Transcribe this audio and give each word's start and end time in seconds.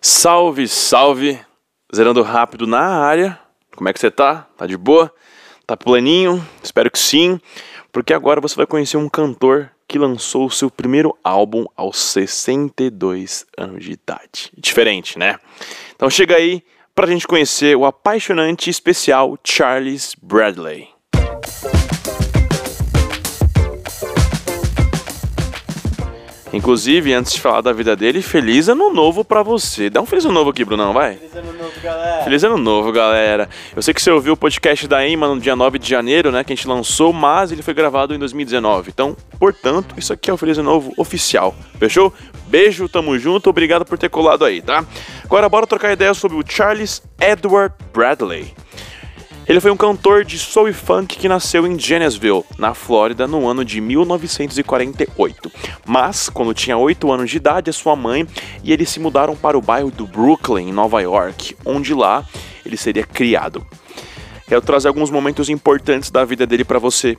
Salve, 0.00 0.68
salve! 0.68 1.40
Zerando 1.94 2.22
rápido 2.22 2.68
na 2.68 2.80
área. 2.80 3.38
Como 3.74 3.88
é 3.88 3.92
que 3.92 3.98
você 3.98 4.10
tá? 4.10 4.46
Tá 4.56 4.64
de 4.64 4.76
boa? 4.76 5.12
Tá 5.66 5.76
planinho? 5.76 6.46
Espero 6.62 6.88
que 6.88 6.98
sim, 6.98 7.40
porque 7.90 8.14
agora 8.14 8.40
você 8.40 8.54
vai 8.54 8.66
conhecer 8.66 8.96
um 8.96 9.08
cantor 9.08 9.70
que 9.88 9.98
lançou 9.98 10.46
o 10.46 10.50
seu 10.50 10.70
primeiro 10.70 11.18
álbum 11.24 11.64
aos 11.76 11.98
62 11.98 13.44
anos 13.56 13.84
de 13.84 13.92
idade. 13.92 14.52
Diferente, 14.56 15.18
né? 15.18 15.36
Então 15.96 16.08
chega 16.08 16.36
aí 16.36 16.62
pra 16.94 17.06
gente 17.08 17.26
conhecer 17.26 17.76
o 17.76 17.84
apaixonante 17.84 18.68
e 18.68 18.70
especial 18.70 19.36
Charles 19.42 20.14
Bradley. 20.22 20.88
Inclusive, 26.52 27.12
antes 27.12 27.32
de 27.34 27.40
falar 27.40 27.60
da 27.60 27.72
vida 27.72 27.94
dele, 27.94 28.22
feliz 28.22 28.68
ano 28.68 28.90
novo 28.90 29.24
pra 29.24 29.42
você. 29.42 29.90
Dá 29.90 30.00
um 30.00 30.06
feliz 30.06 30.24
ano 30.24 30.34
novo 30.34 30.50
aqui, 30.50 30.64
Brunão, 30.64 30.92
vai. 30.92 31.16
Feliz 31.16 31.36
ano 31.36 31.52
novo, 31.52 31.80
galera. 31.82 32.24
Feliz 32.24 32.44
ano 32.44 32.58
novo, 32.58 32.92
galera. 32.92 33.48
Eu 33.76 33.82
sei 33.82 33.92
que 33.92 34.00
você 34.00 34.10
ouviu 34.10 34.32
o 34.32 34.36
podcast 34.36 34.88
da 34.88 35.06
Ema 35.06 35.28
no 35.28 35.40
dia 35.40 35.54
9 35.54 35.78
de 35.78 35.88
janeiro, 35.88 36.30
né, 36.30 36.42
que 36.42 36.52
a 36.52 36.56
gente 36.56 36.66
lançou, 36.66 37.12
mas 37.12 37.52
ele 37.52 37.62
foi 37.62 37.74
gravado 37.74 38.14
em 38.14 38.18
2019. 38.18 38.90
Então, 38.90 39.16
portanto, 39.38 39.94
isso 39.98 40.12
aqui 40.12 40.30
é 40.30 40.32
o 40.32 40.36
Feliz 40.36 40.56
ano 40.58 40.70
novo 40.70 40.92
oficial. 40.96 41.54
Fechou? 41.78 42.12
Beijo, 42.46 42.88
tamo 42.88 43.18
junto, 43.18 43.50
obrigado 43.50 43.84
por 43.84 43.98
ter 43.98 44.08
colado 44.08 44.44
aí, 44.44 44.62
tá? 44.62 44.84
Agora 45.24 45.48
bora 45.48 45.66
trocar 45.66 45.92
ideia 45.92 46.14
sobre 46.14 46.38
o 46.38 46.44
Charles 46.46 47.02
Edward 47.20 47.74
Bradley. 47.92 48.54
Ele 49.48 49.60
foi 49.60 49.70
um 49.70 49.76
cantor 49.78 50.26
de 50.26 50.38
soul 50.38 50.68
e 50.68 50.74
funk 50.74 51.16
que 51.16 51.26
nasceu 51.26 51.66
em 51.66 51.78
Janesville, 51.78 52.44
na 52.58 52.74
Flórida, 52.74 53.26
no 53.26 53.48
ano 53.48 53.64
de 53.64 53.80
1948. 53.80 55.50
Mas, 55.86 56.28
quando 56.28 56.52
tinha 56.52 56.76
8 56.76 57.10
anos 57.10 57.30
de 57.30 57.38
idade, 57.38 57.70
a 57.70 57.72
sua 57.72 57.96
mãe 57.96 58.26
e 58.62 58.74
ele 58.74 58.84
se 58.84 59.00
mudaram 59.00 59.34
para 59.34 59.56
o 59.56 59.62
bairro 59.62 59.90
do 59.90 60.06
Brooklyn, 60.06 60.68
em 60.68 60.72
Nova 60.72 61.00
York, 61.00 61.56
onde 61.64 61.94
lá 61.94 62.26
ele 62.62 62.76
seria 62.76 63.04
criado. 63.04 63.66
Quero 64.46 64.60
trazer 64.60 64.88
alguns 64.88 65.10
momentos 65.10 65.48
importantes 65.48 66.10
da 66.10 66.26
vida 66.26 66.46
dele 66.46 66.64
para 66.64 66.78
você 66.78 67.16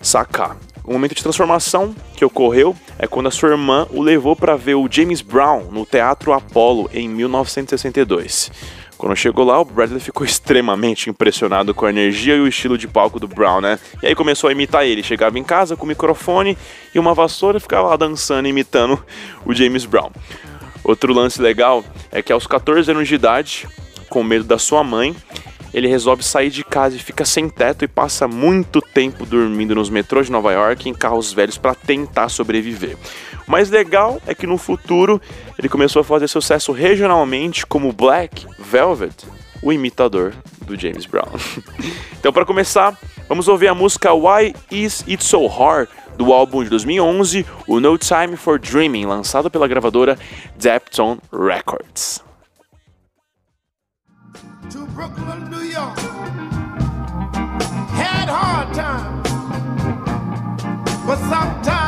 sacar. 0.00 0.56
O 0.84 0.92
momento 0.92 1.16
de 1.16 1.22
transformação 1.22 1.94
que 2.16 2.24
ocorreu 2.24 2.76
é 2.96 3.08
quando 3.08 3.26
a 3.26 3.30
sua 3.32 3.50
irmã 3.50 3.88
o 3.90 4.02
levou 4.02 4.36
para 4.36 4.56
ver 4.56 4.74
o 4.74 4.88
James 4.88 5.20
Brown 5.20 5.64
no 5.72 5.84
Teatro 5.84 6.32
Apollo 6.32 6.88
em 6.92 7.08
1962. 7.08 8.50
Quando 9.02 9.16
chegou 9.16 9.44
lá, 9.44 9.60
o 9.60 9.64
Bradley 9.64 9.98
ficou 9.98 10.22
extremamente 10.24 11.10
impressionado 11.10 11.74
com 11.74 11.84
a 11.84 11.90
energia 11.90 12.36
e 12.36 12.40
o 12.40 12.46
estilo 12.46 12.78
de 12.78 12.86
palco 12.86 13.18
do 13.18 13.26
Brown, 13.26 13.60
né? 13.60 13.76
E 14.00 14.06
aí 14.06 14.14
começou 14.14 14.46
a 14.46 14.52
imitar 14.52 14.86
ele. 14.86 15.02
Chegava 15.02 15.36
em 15.40 15.42
casa 15.42 15.76
com 15.76 15.84
o 15.84 15.88
microfone 15.88 16.56
e 16.94 17.00
uma 17.00 17.12
vassoura 17.12 17.58
e 17.58 17.60
ficava 17.60 17.88
lá 17.88 17.96
dançando, 17.96 18.46
imitando 18.46 19.04
o 19.44 19.52
James 19.52 19.84
Brown. 19.84 20.12
Outro 20.84 21.12
lance 21.12 21.42
legal 21.42 21.84
é 22.12 22.22
que 22.22 22.32
aos 22.32 22.46
14 22.46 22.92
anos 22.92 23.08
de 23.08 23.16
idade, 23.16 23.66
com 24.08 24.22
medo 24.22 24.44
da 24.44 24.56
sua 24.56 24.84
mãe, 24.84 25.16
ele 25.72 25.88
resolve 25.88 26.22
sair 26.22 26.50
de 26.50 26.62
casa 26.64 26.96
e 26.96 26.98
fica 26.98 27.24
sem 27.24 27.48
teto 27.48 27.84
e 27.84 27.88
passa 27.88 28.28
muito 28.28 28.80
tempo 28.80 29.24
dormindo 29.24 29.74
nos 29.74 29.88
metrôs 29.88 30.26
de 30.26 30.32
Nova 30.32 30.52
York 30.52 30.88
em 30.88 30.94
carros 30.94 31.32
velhos 31.32 31.58
para 31.58 31.74
tentar 31.74 32.28
sobreviver. 32.28 32.96
O 33.46 33.50
mais 33.50 33.70
legal 33.70 34.20
é 34.26 34.34
que 34.34 34.46
no 34.46 34.58
futuro 34.58 35.20
ele 35.58 35.68
começou 35.68 36.00
a 36.00 36.04
fazer 36.04 36.28
sucesso 36.28 36.72
regionalmente 36.72 37.66
como 37.66 37.92
Black 37.92 38.46
Velvet, 38.58 39.14
o 39.62 39.72
imitador 39.72 40.34
do 40.66 40.78
James 40.78 41.06
Brown. 41.06 41.28
então, 42.18 42.32
para 42.32 42.44
começar, 42.44 42.98
vamos 43.28 43.48
ouvir 43.48 43.68
a 43.68 43.74
música 43.74 44.12
Why 44.12 44.54
Is 44.70 45.04
It 45.08 45.24
So 45.24 45.46
Hard 45.46 45.88
do 46.16 46.32
álbum 46.32 46.62
de 46.62 46.70
2011, 46.70 47.46
o 47.66 47.80
No 47.80 47.96
Time 47.96 48.36
for 48.36 48.58
Dreaming, 48.58 49.06
lançado 49.06 49.50
pela 49.50 49.66
gravadora 49.66 50.18
Depton 50.56 51.18
Records. 51.32 52.22
To 54.72 54.86
Brooklyn, 54.86 55.50
New 55.50 55.60
York. 55.60 55.98
Had 58.00 58.28
hard 58.30 58.72
times, 58.72 59.28
but 61.06 61.18
sometime 61.28 61.81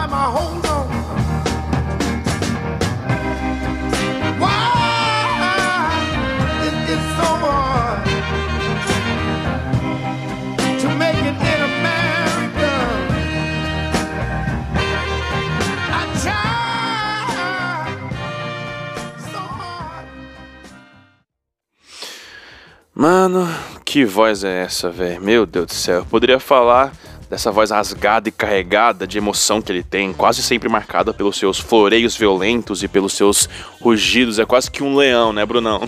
Mano, 22.96 23.44
que 23.84 24.04
voz 24.04 24.44
é 24.44 24.62
essa, 24.62 24.88
velho? 24.88 25.20
Meu 25.20 25.44
Deus 25.44 25.66
do 25.66 25.74
céu. 25.74 25.96
Eu 25.96 26.04
poderia 26.04 26.38
falar 26.38 26.92
dessa 27.28 27.50
voz 27.50 27.72
rasgada 27.72 28.28
e 28.28 28.32
carregada 28.32 29.04
de 29.04 29.18
emoção 29.18 29.60
que 29.60 29.72
ele 29.72 29.82
tem, 29.82 30.12
quase 30.12 30.40
sempre 30.44 30.68
marcada 30.68 31.12
pelos 31.12 31.36
seus 31.36 31.58
floreios 31.58 32.16
violentos 32.16 32.84
e 32.84 32.88
pelos 32.88 33.14
seus 33.14 33.48
rugidos. 33.80 34.38
É 34.38 34.46
quase 34.46 34.70
que 34.70 34.84
um 34.84 34.94
leão, 34.94 35.32
né, 35.32 35.44
Brunão? 35.44 35.80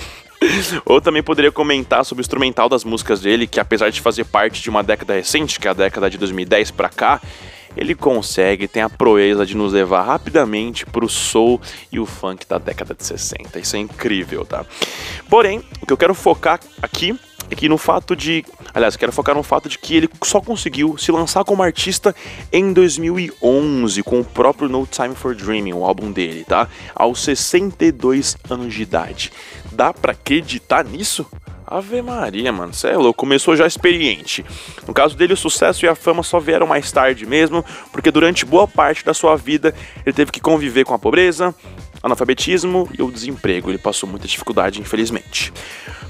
Ou 0.84 1.00
também 1.00 1.22
poderia 1.22 1.52
comentar 1.52 2.04
sobre 2.04 2.22
o 2.22 2.24
instrumental 2.24 2.68
das 2.68 2.82
músicas 2.82 3.20
dele, 3.20 3.46
que 3.46 3.60
apesar 3.60 3.90
de 3.90 4.00
fazer 4.00 4.24
parte 4.24 4.60
de 4.60 4.68
uma 4.68 4.82
década 4.82 5.14
recente, 5.14 5.60
que 5.60 5.68
é 5.68 5.70
a 5.70 5.74
década 5.74 6.10
de 6.10 6.18
2010 6.18 6.72
pra 6.72 6.88
cá, 6.88 7.20
ele 7.76 7.94
consegue, 7.94 8.66
tem 8.66 8.82
a 8.82 8.88
proeza 8.88 9.44
de 9.44 9.56
nos 9.56 9.72
levar 9.72 10.02
rapidamente 10.02 10.86
pro 10.86 11.08
soul 11.08 11.60
e 11.92 12.00
o 12.00 12.06
funk 12.06 12.46
da 12.46 12.58
década 12.58 12.94
de 12.94 13.04
60. 13.04 13.58
Isso 13.58 13.76
é 13.76 13.78
incrível, 13.78 14.44
tá? 14.44 14.64
Porém, 15.28 15.62
o 15.82 15.86
que 15.86 15.92
eu 15.92 15.96
quero 15.96 16.14
focar 16.14 16.60
aqui 16.80 17.18
é 17.50 17.54
que 17.54 17.68
no 17.68 17.78
fato 17.78 18.16
de. 18.16 18.44
Aliás, 18.74 18.96
quero 18.96 19.12
focar 19.12 19.34
no 19.34 19.42
fato 19.42 19.68
de 19.68 19.78
que 19.78 19.94
ele 19.94 20.08
só 20.24 20.40
conseguiu 20.40 20.98
se 20.98 21.12
lançar 21.12 21.44
como 21.44 21.62
artista 21.62 22.14
em 22.52 22.72
2011 22.72 24.02
com 24.02 24.20
o 24.20 24.24
próprio 24.24 24.68
No 24.68 24.86
Time 24.86 25.14
for 25.14 25.34
Dreaming, 25.34 25.72
o 25.72 25.84
álbum 25.84 26.10
dele, 26.10 26.44
tá? 26.44 26.68
Aos 26.94 27.20
62 27.20 28.36
anos 28.50 28.74
de 28.74 28.82
idade. 28.82 29.32
Dá 29.72 29.92
pra 29.92 30.12
acreditar 30.12 30.84
nisso? 30.84 31.26
Ave 31.66 32.00
Maria, 32.00 32.52
mano, 32.52 32.72
cê 32.72 32.88
é 32.88 32.96
louco, 32.96 33.18
começou 33.18 33.56
já 33.56 33.66
experiente. 33.66 34.44
No 34.86 34.94
caso 34.94 35.16
dele, 35.16 35.32
o 35.32 35.36
sucesso 35.36 35.84
e 35.84 35.88
a 35.88 35.96
fama 35.96 36.22
só 36.22 36.38
vieram 36.38 36.66
mais 36.66 36.92
tarde 36.92 37.26
mesmo, 37.26 37.64
porque 37.90 38.12
durante 38.12 38.46
boa 38.46 38.68
parte 38.68 39.04
da 39.04 39.12
sua 39.12 39.34
vida 39.34 39.74
ele 40.04 40.12
teve 40.12 40.30
que 40.30 40.40
conviver 40.40 40.84
com 40.84 40.94
a 40.94 40.98
pobreza, 40.98 41.52
analfabetismo 42.00 42.88
e 42.96 43.02
o 43.02 43.10
desemprego. 43.10 43.70
Ele 43.70 43.78
passou 43.78 44.08
muita 44.08 44.28
dificuldade, 44.28 44.80
infelizmente. 44.80 45.52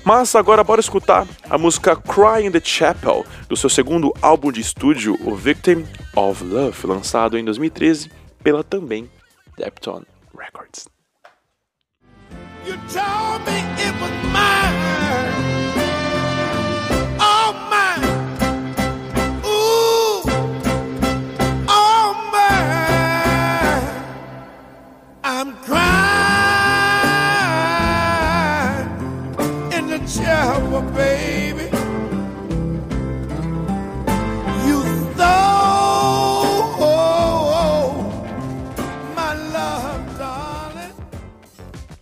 Mas 0.05 0.37
agora 0.37 0.62
bora 0.62 0.81
escutar 0.81 1.27
a 1.49 1.56
música 1.56 1.97
Cry 1.97 2.47
in 2.47 2.50
the 2.50 2.61
Chapel, 2.62 3.25
do 3.49 3.56
seu 3.56 3.71
segundo 3.71 4.12
álbum 4.21 4.53
de 4.53 4.61
estúdio, 4.61 5.19
o 5.25 5.34
Victim 5.34 5.84
of 6.15 6.45
Love, 6.45 6.87
lançado 6.87 7.39
em 7.39 7.45
2013 7.45 8.11
pela 8.45 8.62
também 8.62 9.11
Depton 9.56 10.03
Records. 10.39 10.87
You 12.66 12.75
told 12.93 13.47
me 13.47 13.59
it 13.78 13.95
was 14.00 14.11
mine. 14.33 14.85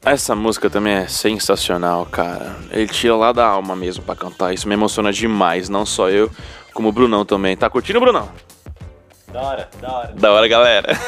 Essa 0.04 0.34
música 0.34 0.68
também 0.68 0.92
é 0.92 1.06
sensacional, 1.06 2.04
cara. 2.04 2.54
Ele 2.70 2.86
tira 2.86 3.16
lá 3.16 3.32
da 3.32 3.46
alma 3.46 3.74
mesmo 3.74 4.04
pra 4.04 4.14
cantar. 4.14 4.52
Isso 4.52 4.68
me 4.68 4.74
emociona 4.74 5.10
demais. 5.10 5.70
Não 5.70 5.86
só 5.86 6.10
eu, 6.10 6.30
como 6.74 6.90
o 6.90 6.92
Brunão 6.92 7.24
também. 7.24 7.56
Tá 7.56 7.70
curtindo, 7.70 8.00
Brunão? 8.00 8.28
Da 9.32 9.40
hora, 9.40 9.70
da 9.80 9.92
hora. 9.92 10.12
Da 10.12 10.32
hora, 10.32 10.46
galera. 10.48 10.98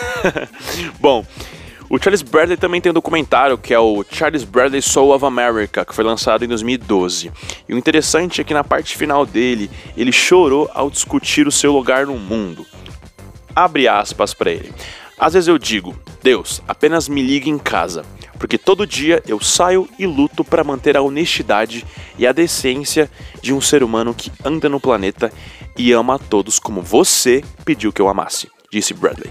Bom, 0.98 1.26
o 1.90 1.98
Charles 1.98 2.22
Bradley 2.22 2.56
também 2.56 2.80
tem 2.80 2.90
um 2.90 2.94
documentário 2.94 3.58
que 3.58 3.74
é 3.74 3.78
o 3.78 4.02
Charles 4.10 4.44
Bradley 4.44 4.80
Soul 4.80 5.14
of 5.14 5.24
America, 5.26 5.84
que 5.84 5.94
foi 5.94 6.02
lançado 6.02 6.44
em 6.44 6.48
2012. 6.48 7.30
E 7.68 7.74
o 7.74 7.78
interessante 7.78 8.40
é 8.40 8.44
que 8.44 8.54
na 8.54 8.64
parte 8.64 8.96
final 8.96 9.26
dele, 9.26 9.70
ele 9.94 10.10
chorou 10.10 10.70
ao 10.74 10.90
discutir 10.90 11.46
o 11.46 11.52
seu 11.52 11.70
lugar 11.70 12.06
no 12.06 12.16
mundo. 12.18 12.66
Abre 13.54 13.86
aspas 13.86 14.32
para 14.32 14.50
ele. 14.50 14.72
Às 15.18 15.34
vezes 15.34 15.48
eu 15.48 15.58
digo, 15.58 15.96
Deus, 16.22 16.60
apenas 16.66 17.08
me 17.08 17.22
ligue 17.22 17.48
em 17.48 17.58
casa, 17.58 18.04
porque 18.36 18.58
todo 18.58 18.86
dia 18.86 19.22
eu 19.26 19.40
saio 19.40 19.88
e 19.98 20.06
luto 20.06 20.44
para 20.44 20.64
manter 20.64 20.96
a 20.96 21.02
honestidade 21.02 21.84
e 22.18 22.26
a 22.26 22.32
decência 22.32 23.10
de 23.42 23.52
um 23.52 23.60
ser 23.60 23.82
humano 23.82 24.14
que 24.14 24.30
anda 24.44 24.68
no 24.68 24.80
planeta 24.80 25.32
e 25.76 25.92
ama 25.92 26.14
a 26.14 26.18
todos 26.18 26.58
como 26.58 26.82
você 26.82 27.42
pediu 27.64 27.92
que 27.92 28.00
eu 28.00 28.08
amasse, 28.08 28.48
disse 28.70 28.94
Bradley. 28.94 29.30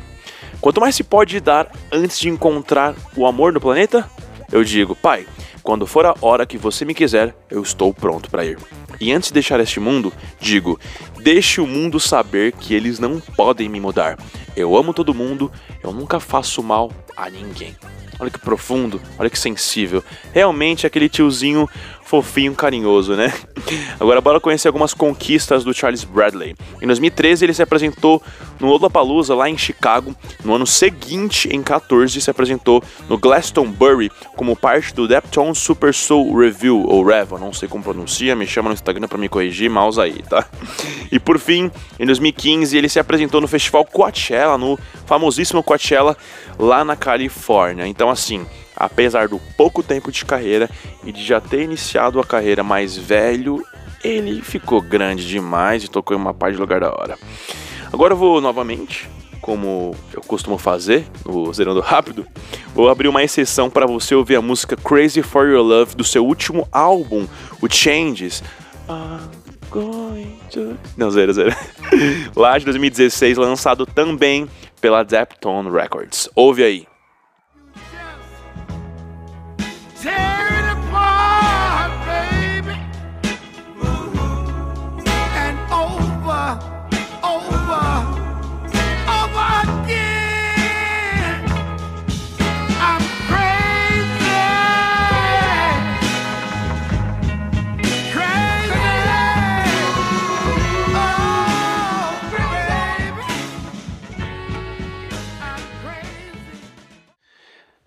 Quanto 0.61 0.81
mais 0.81 0.95
se 0.95 1.03
pode 1.03 1.39
dar 1.39 1.71
antes 1.91 2.19
de 2.19 2.29
encontrar 2.29 2.95
o 3.15 3.25
amor 3.25 3.53
no 3.53 3.61
planeta, 3.61 4.09
eu 4.51 4.63
digo: 4.63 4.95
Pai, 4.95 5.27
quando 5.61 5.85
for 5.85 6.05
a 6.05 6.15
hora 6.21 6.45
que 6.45 6.57
você 6.57 6.85
me 6.85 6.93
quiser, 6.93 7.35
eu 7.49 7.61
estou 7.61 7.93
pronto 7.93 8.29
para 8.29 8.45
ir. 8.45 8.57
E 8.99 9.11
antes 9.11 9.29
de 9.29 9.33
deixar 9.33 9.59
este 9.59 9.79
mundo, 9.79 10.13
digo: 10.39 10.79
deixe 11.21 11.59
o 11.59 11.67
mundo 11.67 11.99
saber 11.99 12.51
que 12.53 12.73
eles 12.73 12.99
não 12.99 13.19
podem 13.19 13.67
me 13.67 13.79
mudar. 13.79 14.17
Eu 14.55 14.75
amo 14.77 14.93
todo 14.93 15.13
mundo, 15.13 15.51
eu 15.83 15.91
nunca 15.91 16.19
faço 16.19 16.63
mal 16.63 16.91
a 17.15 17.29
ninguém. 17.29 17.75
Olha 18.19 18.29
que 18.29 18.39
profundo, 18.39 19.01
olha 19.19 19.29
que 19.29 19.37
sensível. 19.37 20.03
Realmente 20.33 20.87
aquele 20.87 21.09
tiozinho 21.09 21.69
fofinho, 22.05 22.53
carinhoso, 22.53 23.15
né? 23.15 23.33
Agora 23.99 24.21
bora 24.21 24.39
conhecer 24.39 24.67
algumas 24.67 24.93
conquistas 24.93 25.63
do 25.63 25.73
Charles 25.73 26.03
Bradley. 26.03 26.55
Em 26.81 26.85
2013 26.85 27.43
ele 27.43 27.53
se 27.53 27.63
apresentou 27.63 28.21
no 28.59 28.67
Lollapalooza 28.67 29.33
lá 29.33 29.49
em 29.49 29.57
Chicago. 29.57 30.15
No 30.43 30.53
ano 30.53 30.67
seguinte, 30.67 31.49
em 31.51 31.63
14, 31.63 32.21
se 32.21 32.29
apresentou 32.29 32.83
no 33.09 33.17
Glastonbury 33.17 34.11
como 34.35 34.55
parte 34.55 34.93
do 34.93 35.07
Deptone 35.07 35.55
Super 35.55 35.93
Soul 35.93 36.37
Review 36.37 36.85
ou 36.87 37.03
Rev, 37.03 37.31
eu 37.31 37.39
não 37.39 37.51
sei 37.51 37.67
como 37.67 37.83
pronuncia, 37.83 38.35
me 38.35 38.45
chama 38.45 38.69
no 38.69 38.75
Instagram 38.75 39.07
para 39.07 39.17
me 39.17 39.27
corrigir, 39.27 39.69
mouse 39.69 39.99
aí, 39.99 40.21
tá? 40.29 40.45
E 41.11 41.19
por 41.19 41.39
fim, 41.39 41.71
em 41.99 42.05
2015 42.05 42.75
ele 42.75 42.89
se 42.89 42.99
apresentou 42.99 43.39
no 43.39 43.47
festival 43.47 43.85
Coachella, 43.85 44.57
no 44.57 44.77
famosíssimo 45.05 45.63
Coachella 45.63 46.17
lá 46.57 46.83
na 46.83 46.95
Califórnia. 46.95 47.87
Então 47.87 48.09
assim, 48.09 48.45
apesar 48.75 49.27
do 49.27 49.39
pouco 49.57 49.81
tempo 49.81 50.11
de 50.11 50.25
carreira 50.25 50.69
e 51.03 51.11
de 51.11 51.23
já 51.23 51.39
ter 51.39 51.63
iniciado 51.63 52.19
a 52.19 52.23
carreira 52.23 52.63
mais 52.63 52.97
velho, 52.97 53.63
ele 54.03 54.41
ficou 54.41 54.81
grande 54.81 55.27
demais 55.27 55.83
e 55.83 55.87
tocou 55.87 56.15
em 56.15 56.19
uma 56.19 56.33
parte 56.33 56.55
de 56.55 56.61
lugar 56.61 56.79
da 56.79 56.91
hora. 56.91 57.17
Agora 57.91 58.13
eu 58.13 58.17
vou 58.17 58.41
novamente, 58.41 59.09
como 59.41 59.95
eu 60.13 60.21
costumo 60.21 60.57
fazer, 60.57 61.05
no 61.25 61.51
Zerando 61.53 61.79
Rápido, 61.79 62.25
vou 62.73 62.89
abrir 62.89 63.07
uma 63.07 63.23
exceção 63.23 63.69
para 63.69 63.87
você 63.87 64.13
ouvir 64.13 64.35
a 64.35 64.41
música 64.41 64.75
Crazy 64.75 65.21
for 65.21 65.47
Your 65.47 65.63
Love 65.63 65.95
do 65.95 66.03
seu 66.03 66.25
último 66.25 66.67
álbum, 66.71 67.27
o 67.61 67.71
Changes. 67.71 68.43
I'm 68.89 69.29
going 69.71 70.37
to... 70.51 70.77
Não, 70.97 71.09
zero, 71.09 71.33
zero. 71.33 71.55
Lá 72.35 72.57
de 72.57 72.65
2016, 72.65 73.37
lançado 73.37 73.85
também 73.85 74.47
pela 74.85 75.01
Deptone 75.01 75.71
Records. 75.71 76.29
Ouve 76.35 76.63
aí. 76.63 76.94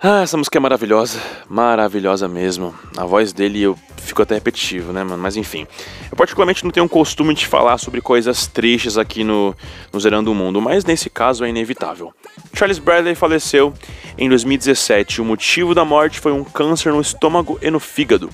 Ah, 0.00 0.22
essa 0.22 0.36
música 0.36 0.56
é 0.56 0.60
maravilhosa, 0.60 1.20
maravilhosa 1.48 2.28
mesmo. 2.28 2.72
A 2.96 3.04
voz 3.04 3.32
dele 3.32 3.62
eu 3.62 3.76
fico 3.96 4.22
até 4.22 4.36
repetitivo, 4.36 4.92
né, 4.92 5.02
mano? 5.02 5.20
Mas 5.20 5.36
enfim. 5.36 5.66
Eu 6.08 6.16
particularmente 6.16 6.62
não 6.62 6.70
tenho 6.70 6.86
um 6.86 6.88
costume 6.88 7.34
de 7.34 7.44
falar 7.44 7.78
sobre 7.78 8.00
coisas 8.00 8.46
tristes 8.46 8.96
aqui 8.96 9.24
no, 9.24 9.56
no 9.92 9.98
Zerando 9.98 10.30
o 10.30 10.34
Mundo, 10.36 10.60
mas 10.60 10.84
nesse 10.84 11.10
caso 11.10 11.44
é 11.44 11.48
inevitável. 11.48 12.14
Charles 12.54 12.78
Bradley 12.78 13.16
faleceu 13.16 13.74
em 14.16 14.28
2017. 14.28 15.20
O 15.20 15.24
motivo 15.24 15.74
da 15.74 15.84
morte 15.84 16.20
foi 16.20 16.30
um 16.30 16.44
câncer 16.44 16.92
no 16.92 17.00
estômago 17.00 17.58
e 17.60 17.68
no 17.68 17.80
fígado. 17.80 18.30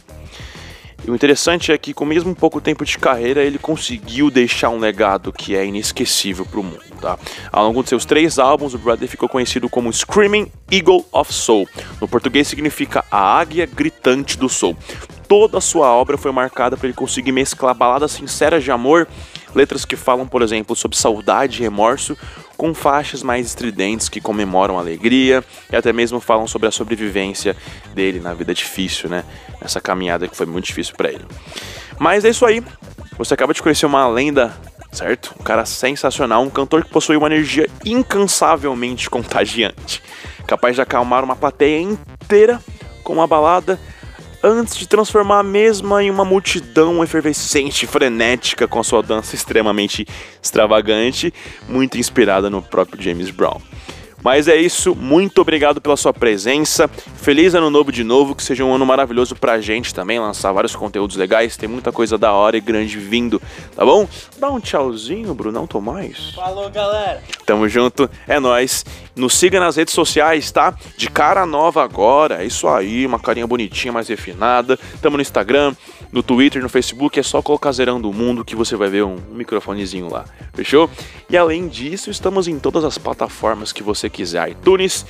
E 1.06 1.10
o 1.10 1.14
interessante 1.14 1.70
é 1.70 1.76
que, 1.76 1.92
com 1.92 2.06
mesmo 2.06 2.34
pouco 2.34 2.62
tempo 2.62 2.82
de 2.84 2.98
carreira, 2.98 3.42
ele 3.42 3.58
conseguiu 3.58 4.30
deixar 4.30 4.70
um 4.70 4.78
legado 4.78 5.32
que 5.32 5.54
é 5.54 5.64
inesquecível 5.66 6.46
para 6.46 6.60
o 6.60 6.62
mundo. 6.62 6.80
Tá? 6.98 7.18
Ao 7.52 7.66
longo 7.66 7.82
de 7.82 7.90
seus 7.90 8.06
três 8.06 8.38
álbuns, 8.38 8.72
o 8.72 8.78
Bradley 8.78 9.06
ficou 9.06 9.28
conhecido 9.28 9.68
como 9.68 9.92
Screaming 9.92 10.50
Eagle 10.70 11.04
of 11.12 11.30
Soul. 11.30 11.68
No 12.00 12.08
português 12.08 12.48
significa 12.48 13.04
a 13.10 13.38
águia 13.38 13.66
gritante 13.66 14.38
do 14.38 14.48
soul. 14.48 14.74
Toda 15.28 15.58
a 15.58 15.60
sua 15.60 15.88
obra 15.88 16.16
foi 16.16 16.32
marcada 16.32 16.76
por 16.76 16.86
ele 16.86 16.94
conseguir 16.94 17.32
mesclar 17.32 17.74
baladas 17.74 18.12
sinceras 18.12 18.64
de 18.64 18.70
amor, 18.70 19.06
letras 19.54 19.84
que 19.84 19.96
falam, 19.96 20.26
por 20.26 20.40
exemplo, 20.40 20.74
sobre 20.74 20.96
saudade 20.96 21.58
e 21.58 21.62
remorso, 21.62 22.16
com 22.56 22.74
faixas 22.74 23.22
mais 23.22 23.46
estridentes 23.46 24.08
que 24.08 24.20
comemoram 24.20 24.78
a 24.78 24.80
alegria 24.80 25.44
e 25.70 25.76
até 25.76 25.92
mesmo 25.92 26.20
falam 26.20 26.46
sobre 26.46 26.68
a 26.68 26.70
sobrevivência 26.70 27.56
dele 27.94 28.20
na 28.20 28.34
vida 28.34 28.54
difícil, 28.54 29.08
né? 29.08 29.24
Essa 29.60 29.80
caminhada 29.80 30.28
que 30.28 30.36
foi 30.36 30.46
muito 30.46 30.66
difícil 30.66 30.94
para 30.96 31.10
ele. 31.10 31.24
Mas 31.98 32.24
é 32.24 32.30
isso 32.30 32.44
aí. 32.44 32.62
Você 33.18 33.34
acaba 33.34 33.54
de 33.54 33.62
conhecer 33.62 33.86
uma 33.86 34.06
lenda, 34.08 34.56
certo? 34.92 35.34
Um 35.38 35.42
cara 35.44 35.64
sensacional, 35.64 36.42
um 36.42 36.50
cantor 36.50 36.84
que 36.84 36.90
possui 36.90 37.16
uma 37.16 37.26
energia 37.26 37.68
incansavelmente 37.84 39.08
contagiante, 39.08 40.02
capaz 40.46 40.74
de 40.74 40.82
acalmar 40.82 41.22
uma 41.22 41.36
plateia 41.36 41.80
inteira 41.80 42.60
com 43.02 43.12
uma 43.12 43.26
balada 43.26 43.78
antes 44.44 44.76
de 44.76 44.86
transformar 44.86 45.38
a 45.38 45.42
mesma 45.42 46.04
em 46.04 46.10
uma 46.10 46.24
multidão 46.24 47.02
efervescente, 47.02 47.86
frenética, 47.86 48.68
com 48.68 48.82
sua 48.82 49.02
dança 49.02 49.34
extremamente 49.34 50.06
extravagante, 50.42 51.32
muito 51.66 51.96
inspirada 51.96 52.50
no 52.50 52.60
próprio 52.60 53.02
James 53.02 53.30
Brown. 53.30 53.58
Mas 54.24 54.48
é 54.48 54.56
isso, 54.56 54.94
muito 54.94 55.42
obrigado 55.42 55.82
pela 55.82 55.98
sua 55.98 56.14
presença. 56.14 56.88
Feliz 56.88 57.54
ano 57.54 57.68
novo 57.68 57.92
de 57.92 58.02
novo, 58.02 58.34
que 58.34 58.42
seja 58.42 58.64
um 58.64 58.74
ano 58.74 58.86
maravilhoso 58.86 59.36
pra 59.36 59.60
gente 59.60 59.92
também, 59.92 60.18
lançar 60.18 60.50
vários 60.50 60.74
conteúdos 60.74 61.14
legais, 61.16 61.58
tem 61.58 61.68
muita 61.68 61.92
coisa 61.92 62.16
da 62.16 62.32
hora 62.32 62.56
e 62.56 62.60
grande 62.60 62.98
vindo, 62.98 63.40
tá 63.76 63.84
bom? 63.84 64.08
Dá 64.38 64.50
um 64.50 64.58
tchauzinho, 64.58 65.34
Brunão 65.34 65.66
Tomás. 65.66 66.32
Falou, 66.34 66.70
galera. 66.70 67.22
Tamo 67.44 67.68
junto, 67.68 68.08
é 68.26 68.40
nóis. 68.40 68.82
Nos 69.14 69.34
siga 69.34 69.60
nas 69.60 69.76
redes 69.76 69.92
sociais, 69.92 70.50
tá? 70.50 70.74
De 70.96 71.10
cara 71.10 71.44
nova 71.44 71.84
agora, 71.84 72.42
é 72.42 72.46
isso 72.46 72.66
aí, 72.66 73.04
uma 73.04 73.18
carinha 73.18 73.46
bonitinha, 73.46 73.92
mais 73.92 74.08
refinada. 74.08 74.78
Tamo 75.02 75.18
no 75.18 75.22
Instagram, 75.22 75.74
no 76.14 76.22
Twitter, 76.22 76.62
no 76.62 76.68
Facebook, 76.68 77.18
é 77.18 77.24
só 77.24 77.42
colocar 77.42 77.72
Zerando 77.72 78.08
o 78.08 78.14
Mundo 78.14 78.44
que 78.44 78.54
você 78.54 78.76
vai 78.76 78.88
ver 78.88 79.02
um 79.02 79.16
microfonezinho 79.32 80.08
lá, 80.08 80.24
fechou? 80.54 80.88
E 81.28 81.36
além 81.36 81.66
disso, 81.66 82.08
estamos 82.08 82.46
em 82.46 82.56
todas 82.56 82.84
as 82.84 82.96
plataformas 82.96 83.72
que 83.72 83.82
você 83.82 84.08
quiser, 84.08 84.48
iTunes, 84.50 85.04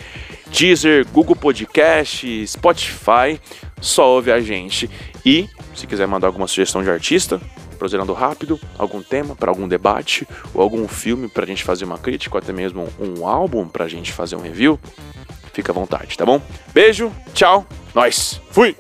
Deezer, 0.51 1.07
Google 1.13 1.37
Podcast, 1.37 2.47
Spotify, 2.47 3.39
só 3.83 4.09
ouve 4.15 4.33
a 4.33 4.41
gente. 4.41 4.89
E, 5.27 5.47
se 5.75 5.87
quiser 5.87 6.09
mandar 6.09 6.29
alguma 6.29 6.47
sugestão 6.47 6.83
de 6.83 6.89
artista, 6.89 7.39
pro 7.79 7.87
Zerando 7.87 8.15
Rápido, 8.15 8.59
algum 8.79 9.03
tema 9.03 9.37
para 9.37 9.51
algum 9.51 9.69
debate, 9.69 10.27
ou 10.55 10.63
algum 10.63 10.89
filme 10.89 11.29
pra 11.29 11.45
gente 11.45 11.63
fazer 11.65 11.85
uma 11.85 11.99
crítica, 11.99 12.35
ou 12.35 12.39
até 12.39 12.51
mesmo 12.51 12.89
um 12.99 13.29
álbum 13.29 13.69
pra 13.69 13.87
gente 13.89 14.11
fazer 14.11 14.37
um 14.37 14.41
review, 14.41 14.81
fica 15.53 15.71
à 15.71 15.75
vontade, 15.75 16.17
tá 16.17 16.25
bom? 16.25 16.41
Beijo, 16.73 17.13
tchau, 17.35 17.67
nós, 17.95 18.41
fui! 18.51 18.75